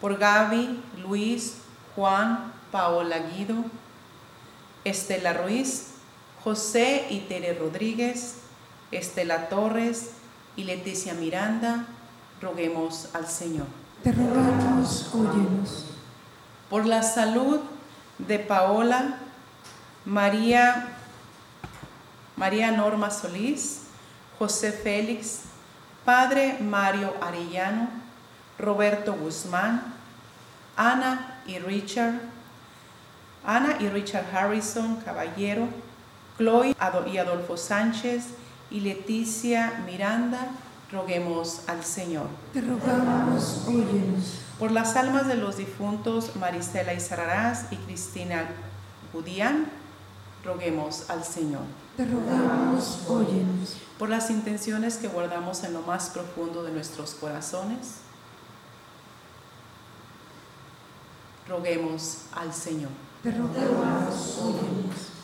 Por 0.00 0.16
Gaby, 0.16 0.82
Luis, 1.02 1.56
Juan, 1.94 2.52
Paola 2.72 3.18
Guido, 3.18 3.56
Estela 4.84 5.34
Ruiz, 5.34 5.88
José 6.42 7.08
y 7.10 7.20
Tere 7.20 7.52
Rodríguez, 7.52 8.36
Estela 8.90 9.50
Torres 9.50 10.12
y 10.56 10.64
Leticia 10.64 11.12
Miranda, 11.12 11.86
roguemos 12.40 13.08
al 13.14 13.26
Señor. 13.26 13.66
Te 14.02 14.12
rogamos, 14.12 15.10
óyenos. 15.14 15.86
Por 16.70 16.86
la 16.86 17.02
salud 17.02 17.60
de 18.18 18.38
Paola, 18.38 19.18
María, 20.04 20.88
María 22.36 22.70
Norma 22.70 23.10
Solís, 23.10 23.82
José 24.38 24.72
Félix, 24.72 25.42
Padre 26.04 26.58
Mario 26.60 27.14
Arellano, 27.20 27.88
Roberto 28.58 29.14
Guzmán, 29.14 29.82
Ana 30.76 31.40
y 31.46 31.58
Richard, 31.58 32.20
Ana 33.44 33.76
y 33.80 33.88
Richard 33.88 34.26
Harrison 34.34 34.96
Caballero, 35.04 35.68
Chloe 36.36 36.76
y 37.06 37.18
Adolfo 37.18 37.56
Sánchez 37.56 38.26
y 38.70 38.80
Leticia 38.80 39.82
Miranda, 39.86 40.48
roguemos 40.90 41.62
al 41.66 41.84
Señor. 41.84 42.28
Te 42.52 42.60
rogamos, 42.60 43.64
óyenos. 43.66 44.40
Por 44.58 44.70
las 44.70 44.96
almas 44.96 45.26
de 45.28 45.34
los 45.34 45.56
difuntos 45.56 46.36
Marisela 46.36 46.94
y 46.94 47.00
Sararaz 47.00 47.72
y 47.72 47.76
Cristina 47.76 48.48
Gudián, 49.12 49.66
roguemos 50.44 51.10
al 51.10 51.24
Señor. 51.24 51.62
Te 51.96 52.04
rogamos, 52.04 53.02
óyenos. 53.08 53.76
Por 53.98 54.08
las 54.08 54.30
intenciones 54.30 54.96
que 54.96 55.08
guardamos 55.08 55.64
en 55.64 55.72
lo 55.72 55.82
más 55.82 56.10
profundo 56.10 56.62
de 56.62 56.72
nuestros 56.72 57.14
corazones, 57.14 57.96
roguemos 61.48 62.18
al 62.34 62.52
Señor. 62.52 62.90
Te 63.22 63.30
rogamos, 63.32 64.38
óyenos. 64.38 65.15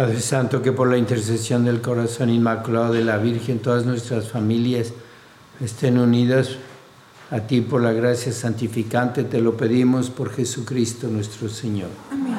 Padre 0.00 0.20
Santo, 0.22 0.62
que 0.62 0.72
por 0.72 0.88
la 0.88 0.96
intercesión 0.96 1.66
del 1.66 1.82
corazón 1.82 2.30
inmaculado 2.30 2.94
de 2.94 3.04
la 3.04 3.18
Virgen, 3.18 3.58
todas 3.58 3.84
nuestras 3.84 4.30
familias 4.30 4.94
estén 5.60 5.98
unidas 5.98 6.56
a 7.30 7.40
ti 7.40 7.60
por 7.60 7.82
la 7.82 7.92
gracia 7.92 8.32
santificante, 8.32 9.24
te 9.24 9.42
lo 9.42 9.58
pedimos 9.58 10.08
por 10.08 10.32
Jesucristo 10.32 11.06
nuestro 11.08 11.50
Señor. 11.50 11.90
Amén. 12.10 12.34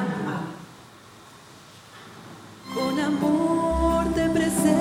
Con 2.74 3.00
amor 3.00 4.12
te 4.16 4.28
presento, 4.28 4.81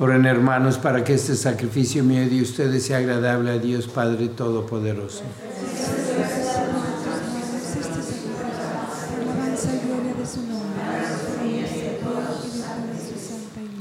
Oren 0.00 0.26
hermanos 0.26 0.78
para 0.78 1.02
que 1.02 1.14
este 1.14 1.34
sacrificio 1.34 2.04
mío 2.04 2.28
de 2.28 2.40
ustedes 2.40 2.86
sea 2.86 2.98
agradable 2.98 3.50
a 3.50 3.58
Dios 3.58 3.88
Padre 3.88 4.28
Todopoderoso. 4.28 5.24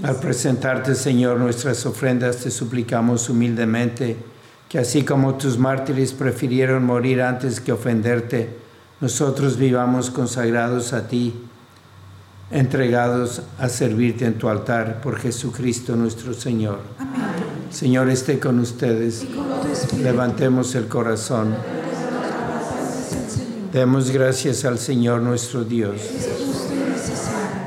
Al 0.02 0.16
presentarte, 0.16 0.96
Señor, 0.96 1.38
nuestras 1.38 1.86
ofrendas, 1.86 2.38
te 2.38 2.50
suplicamos 2.50 3.30
humildemente 3.30 4.18
que 4.70 4.80
así 4.80 5.04
como 5.04 5.36
tus 5.36 5.60
mártires 5.60 6.14
prefirieron 6.14 6.84
morir 6.84 7.22
antes 7.22 7.60
que 7.60 7.72
ofenderte, 7.72 8.50
nosotros 9.02 9.58
vivamos 9.58 10.10
consagrados 10.10 10.94
a 10.94 11.08
ti, 11.08 11.34
entregados 12.52 13.42
a 13.60 13.70
servirte 13.70 14.26
en 14.26 14.38
tu 14.38 14.48
altar 14.48 15.02
por 15.02 15.18
Jesucristo 15.20 15.96
nuestro 15.96 16.34
Señor. 16.34 16.80
Amén. 16.98 17.22
Señor, 17.70 18.10
esté 18.10 18.40
con 18.40 18.60
ustedes. 18.60 19.26
Con 19.26 20.04
Levantemos 20.04 20.74
el 20.76 20.88
corazón. 20.88 21.56
Demos 23.74 24.12
gracias 24.12 24.64
al 24.66 24.80
Señor 24.80 25.22
nuestro 25.22 25.64
Dios. 25.64 26.02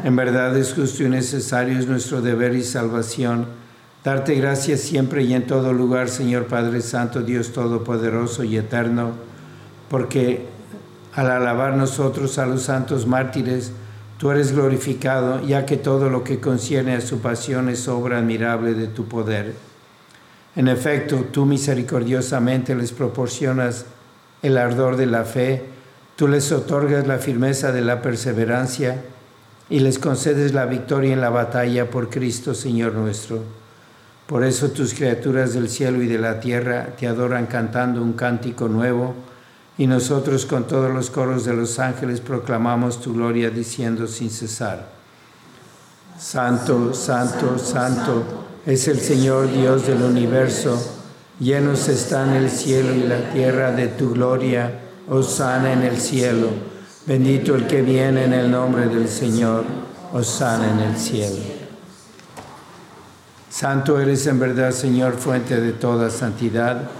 En 0.03 0.17
verdad 0.17 0.57
es 0.57 0.73
justo 0.73 1.05
y 1.05 1.11
necesario, 1.11 1.79
es 1.79 1.87
nuestro 1.87 2.23
deber 2.23 2.55
y 2.55 2.65
salvación. 2.65 3.47
Darte 4.03 4.35
gracias 4.35 4.81
siempre 4.81 5.25
y 5.25 5.35
en 5.35 5.47
todo 5.47 5.75
lugar, 5.75 6.09
Señor 6.09 6.47
Padre 6.47 6.81
Santo, 6.81 7.21
Dios 7.21 7.53
Todopoderoso 7.53 8.43
y 8.43 8.57
Eterno, 8.57 9.11
porque 9.91 10.47
al 11.13 11.31
alabar 11.31 11.77
nosotros 11.77 12.39
a 12.39 12.47
los 12.47 12.63
santos 12.63 13.07
mártires, 13.07 13.73
tú 14.21 14.31
eres 14.31 14.53
glorificado, 14.53 15.43
ya 15.47 15.65
que 15.65 15.79
todo 15.79 16.11
lo 16.11 16.23
que 16.23 16.41
concierne 16.41 16.95
a 16.95 17.01
su 17.01 17.21
pasión 17.21 17.71
es 17.71 17.89
obra 17.89 18.19
admirable 18.19 18.75
de 18.75 18.87
tu 18.87 19.07
poder. 19.09 19.55
En 20.55 20.69
efecto, 20.69 21.25
tú 21.33 21.47
misericordiosamente 21.47 22.75
les 22.75 22.93
proporcionas 22.93 23.87
el 24.43 24.59
ardor 24.59 24.99
de 24.99 25.07
la 25.07 25.25
fe, 25.25 25.65
tú 26.17 26.29
les 26.29 26.53
otorgas 26.53 27.07
la 27.07 27.17
firmeza 27.17 27.73
de 27.73 27.81
la 27.81 28.03
perseverancia 28.03 29.03
y 29.71 29.81
les 29.81 29.99
concedes 29.99 30.53
la 30.53 30.67
victoria 30.67 31.15
en 31.15 31.23
la 31.23 31.31
batalla 31.31 31.89
por 31.89 32.11
Cristo 32.11 32.53
Señor 32.53 32.93
nuestro. 32.93 33.43
Por 34.27 34.45
eso 34.45 34.71
tus 34.71 34.93
criaturas 34.93 35.55
del 35.55 35.71
cielo 35.71 36.03
y 36.03 36.07
de 36.07 36.19
la 36.19 36.41
tierra 36.41 36.89
te 36.99 37.07
adoran 37.07 37.47
cantando 37.47 38.03
un 38.03 38.13
cántico 38.13 38.69
nuevo, 38.69 39.15
y 39.81 39.87
nosotros 39.87 40.45
con 40.45 40.65
todos 40.65 40.93
los 40.93 41.09
coros 41.09 41.47
de 41.47 41.55
los 41.55 41.79
ángeles 41.79 42.21
proclamamos 42.21 43.01
tu 43.01 43.15
gloria 43.15 43.49
diciendo 43.49 44.07
sin 44.07 44.29
cesar, 44.29 44.87
Santo, 46.19 46.93
Santo, 46.93 47.59
Santo 47.59 48.23
es 48.67 48.89
el 48.89 49.01
Señor 49.01 49.51
Dios 49.51 49.87
del 49.87 50.03
universo, 50.03 50.79
llenos 51.39 51.89
están 51.89 52.37
el 52.37 52.51
cielo 52.51 52.95
y 52.95 53.05
la 53.05 53.33
tierra 53.33 53.73
de 53.73 53.89
tu 53.89 54.13
gloria, 54.13 54.81
sana 55.23 55.73
en 55.73 55.81
el 55.81 55.99
cielo, 55.99 56.49
bendito 57.07 57.55
el 57.55 57.67
que 57.67 57.81
viene 57.81 58.25
en 58.25 58.35
el 58.35 58.51
nombre 58.51 58.87
del 58.87 59.09
Señor, 59.09 59.65
sana 60.23 60.73
en 60.73 60.91
el 60.91 60.97
cielo. 60.99 61.41
Santo 63.49 63.99
eres 63.99 64.27
en 64.27 64.39
verdad, 64.39 64.73
Señor, 64.73 65.15
fuente 65.15 65.59
de 65.59 65.73
toda 65.73 66.11
santidad. 66.11 67.00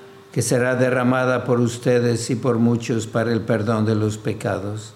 que 0.31 0.41
será 0.41 0.75
derramada 0.75 1.43
por 1.43 1.59
ustedes 1.59 2.29
y 2.29 2.35
por 2.35 2.57
muchos 2.57 3.07
para 3.07 3.33
el 3.33 3.41
perdón 3.41 3.85
de 3.85 3.95
los 3.95 4.17
pecados. 4.17 4.93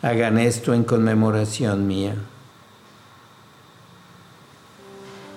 Hagan 0.00 0.38
esto 0.38 0.72
en 0.74 0.84
conmemoración 0.84 1.86
mía. 1.86 2.16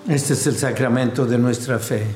Este 0.08 0.32
es 0.32 0.46
el 0.46 0.56
sacramento 0.56 1.26
de 1.26 1.38
nuestra 1.38 1.78
fe. 1.78 2.06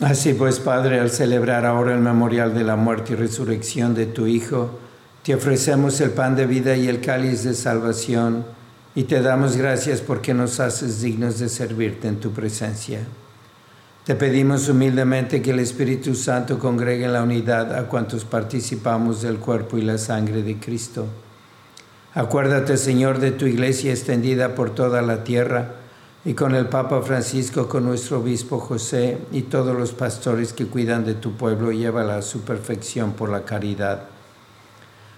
Así 0.00 0.34
pues, 0.34 0.58
Padre, 0.60 1.00
al 1.00 1.10
celebrar 1.10 1.64
ahora 1.64 1.94
el 1.94 2.00
memorial 2.00 2.54
de 2.54 2.64
la 2.64 2.76
muerte 2.76 3.12
y 3.12 3.16
resurrección 3.16 3.94
de 3.94 4.06
tu 4.06 4.26
Hijo, 4.26 4.78
te 5.22 5.34
ofrecemos 5.34 6.00
el 6.00 6.10
pan 6.10 6.36
de 6.36 6.46
vida 6.46 6.76
y 6.76 6.88
el 6.88 7.00
cáliz 7.00 7.44
de 7.44 7.54
salvación 7.54 8.44
y 8.96 9.04
te 9.04 9.20
damos 9.20 9.58
gracias 9.58 10.00
porque 10.00 10.32
nos 10.32 10.58
haces 10.58 11.02
dignos 11.02 11.38
de 11.38 11.50
servirte 11.50 12.08
en 12.08 12.18
tu 12.18 12.32
presencia. 12.32 13.00
Te 14.06 14.14
pedimos 14.14 14.70
humildemente 14.70 15.42
que 15.42 15.50
el 15.50 15.58
Espíritu 15.58 16.14
Santo 16.14 16.58
congregue 16.58 17.04
en 17.04 17.12
la 17.12 17.22
unidad 17.22 17.74
a 17.76 17.88
cuantos 17.88 18.24
participamos 18.24 19.20
del 19.20 19.36
cuerpo 19.36 19.76
y 19.76 19.82
la 19.82 19.98
sangre 19.98 20.42
de 20.42 20.56
Cristo. 20.58 21.06
Acuérdate, 22.14 22.78
Señor, 22.78 23.18
de 23.18 23.32
tu 23.32 23.44
iglesia 23.44 23.92
extendida 23.92 24.54
por 24.54 24.74
toda 24.74 25.02
la 25.02 25.24
tierra 25.24 25.72
y 26.24 26.32
con 26.32 26.54
el 26.54 26.66
Papa 26.66 27.02
Francisco, 27.02 27.68
con 27.68 27.84
nuestro 27.84 28.20
obispo 28.20 28.58
José 28.58 29.18
y 29.30 29.42
todos 29.42 29.76
los 29.76 29.92
pastores 29.92 30.54
que 30.54 30.68
cuidan 30.68 31.04
de 31.04 31.14
tu 31.14 31.36
pueblo, 31.36 31.70
llévala 31.70 32.16
a 32.16 32.22
su 32.22 32.40
perfección 32.40 33.12
por 33.12 33.28
la 33.28 33.44
caridad 33.44 34.15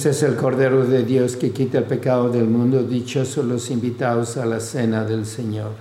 Este 0.00 0.08
es 0.08 0.22
el 0.22 0.36
Cordero 0.36 0.86
de 0.86 1.02
Dios 1.04 1.36
que 1.36 1.50
quita 1.50 1.76
el 1.76 1.84
pecado 1.84 2.30
del 2.30 2.46
mundo. 2.46 2.82
Dichosos 2.82 3.44
los 3.44 3.70
invitados 3.70 4.38
a 4.38 4.46
la 4.46 4.58
cena 4.58 5.04
del 5.04 5.26
Señor. 5.26 5.72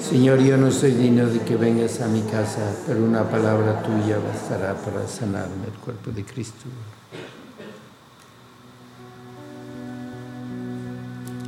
Señor, 0.00 0.38
yo 0.38 0.56
no 0.56 0.70
soy 0.70 0.92
digno 0.92 1.26
de 1.26 1.40
que 1.40 1.54
vengas 1.54 2.00
a 2.00 2.08
mi 2.08 2.22
casa, 2.22 2.62
pero 2.86 3.04
una 3.04 3.22
palabra 3.28 3.82
tuya 3.82 4.16
bastará 4.16 4.72
para 4.72 5.06
sanarme 5.06 5.66
el 5.66 5.78
cuerpo 5.78 6.10
de 6.10 6.24
Cristo. 6.24 6.64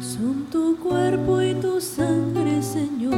Son 0.02 0.44
tu 0.50 0.76
cuerpo 0.76 1.40
y 1.40 1.54
tu 1.54 1.80
sangre, 1.80 2.62
Señor, 2.62 3.16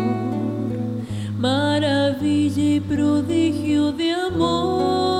maravilla 1.36 2.62
y 2.62 2.78
prodigio 2.78 3.90
de 3.90 4.12
amor, 4.12 5.17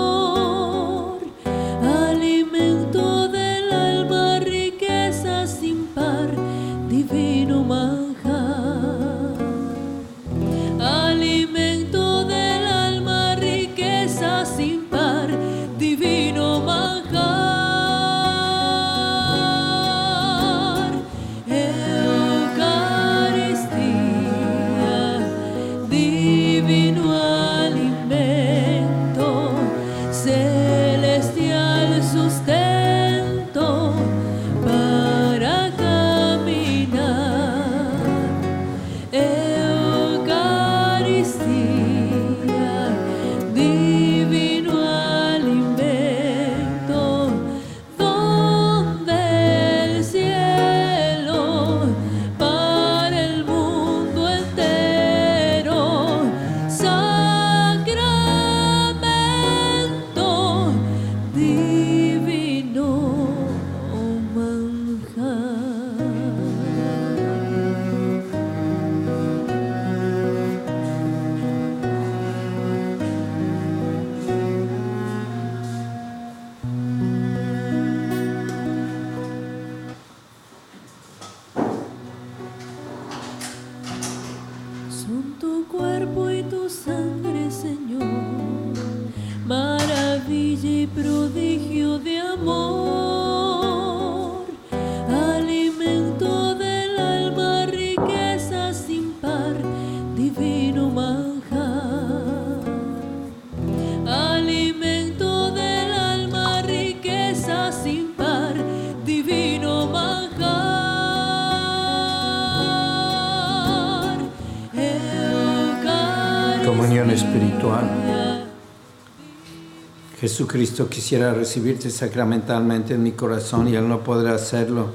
Jesucristo 120.21 120.89
quisiera 120.89 121.33
recibirte 121.33 121.91
sacramentalmente 121.91 122.95
en 122.95 123.03
mi 123.03 123.13
corazón 123.13 123.69
y 123.69 123.77
Él 123.77 123.89
no 123.89 124.01
podrá 124.01 124.35
hacerlo. 124.35 124.89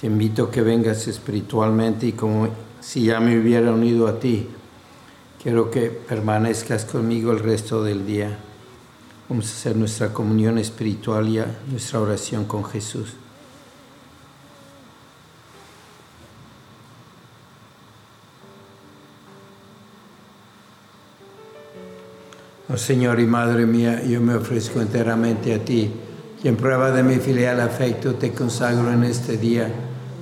Te 0.00 0.06
invito 0.06 0.44
a 0.44 0.50
que 0.50 0.62
vengas 0.62 1.08
espiritualmente 1.08 2.06
y 2.06 2.12
como 2.12 2.48
si 2.80 3.06
ya 3.06 3.18
me 3.18 3.38
hubiera 3.38 3.72
unido 3.72 4.06
a 4.06 4.20
ti, 4.20 4.48
quiero 5.42 5.70
que 5.70 5.90
permanezcas 5.90 6.84
conmigo 6.84 7.32
el 7.32 7.40
resto 7.40 7.82
del 7.82 8.06
día. 8.06 8.38
Vamos 9.28 9.46
a 9.46 9.54
hacer 9.54 9.76
nuestra 9.76 10.12
comunión 10.12 10.58
espiritual 10.58 11.28
y 11.28 11.42
nuestra 11.70 12.00
oración 12.00 12.44
con 12.44 12.64
Jesús. 12.64 13.14
Oh 22.68 22.76
Señor 22.76 23.20
y 23.20 23.26
Madre 23.26 23.64
mía, 23.64 24.02
yo 24.02 24.20
me 24.20 24.34
ofrezco 24.34 24.80
enteramente 24.80 25.54
a 25.54 25.64
ti 25.64 25.88
y 26.42 26.48
en 26.48 26.56
prueba 26.56 26.90
de 26.90 27.04
mi 27.04 27.18
filial 27.18 27.60
afecto 27.60 28.16
te 28.16 28.32
consagro 28.32 28.92
en 28.92 29.04
este 29.04 29.36
día 29.36 29.72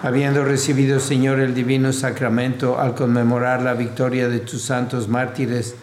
Habiendo 0.00 0.44
recibido, 0.44 1.00
Señor, 1.00 1.40
el 1.40 1.54
divino 1.54 1.92
sacramento 1.92 2.78
al 2.78 2.94
conmemorar 2.94 3.62
la 3.62 3.74
victoria 3.74 4.28
de 4.28 4.38
tus 4.38 4.62
santos 4.62 5.08
mártires, 5.08 5.74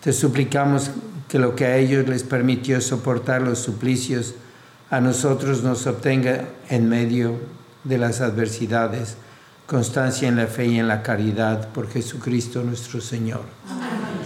te 0.00 0.14
suplicamos 0.14 0.90
que 1.28 1.38
lo 1.38 1.54
que 1.54 1.66
a 1.66 1.76
ellos 1.76 2.08
les 2.08 2.22
permitió 2.22 2.80
soportar 2.80 3.42
los 3.42 3.58
suplicios, 3.58 4.34
a 4.88 5.02
nosotros 5.02 5.62
nos 5.62 5.86
obtenga 5.86 6.46
en 6.70 6.88
medio 6.88 7.38
de 7.84 7.98
las 7.98 8.22
adversidades, 8.22 9.16
constancia 9.66 10.28
en 10.28 10.36
la 10.36 10.46
fe 10.46 10.66
y 10.66 10.78
en 10.78 10.88
la 10.88 11.02
caridad, 11.02 11.68
por 11.68 11.90
Jesucristo 11.90 12.62
nuestro 12.62 13.02
Señor. 13.02 13.42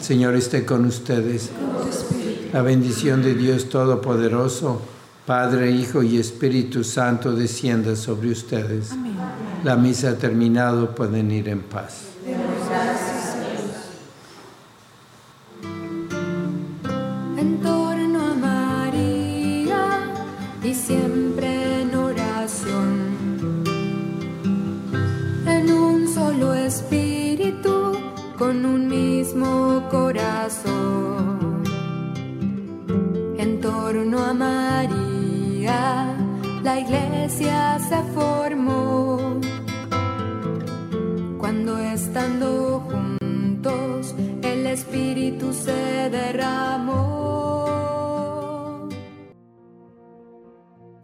Señor 0.01 0.37
esté 0.37 0.65
con 0.65 0.85
ustedes. 0.85 1.51
La 2.53 2.63
bendición 2.63 3.23
de 3.23 3.35
Dios 3.35 3.69
Todopoderoso, 3.69 4.83
Padre, 5.27 5.73
Hijo 5.73 6.05
y 6.05 6.19
Espíritu 6.19 6.85
Santo, 6.85 7.33
descienda 7.33 7.97
sobre 7.97 8.31
ustedes. 8.31 8.91
La 9.65 9.77
misa 9.77 10.11
ha 10.11 10.17
terminado, 10.17 10.93
pueden 10.95 11.31
ir 11.31 11.49
en 11.49 11.61
paz. 11.61 12.12